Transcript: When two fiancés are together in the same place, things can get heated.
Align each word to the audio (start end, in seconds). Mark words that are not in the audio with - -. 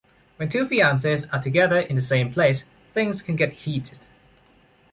When 0.37 0.49
two 0.49 0.65
fiancés 0.65 1.31
are 1.31 1.39
together 1.39 1.77
in 1.79 1.93
the 1.93 2.01
same 2.01 2.33
place, 2.33 2.65
things 2.95 3.21
can 3.21 3.35
get 3.35 3.53
heated. 3.53 3.99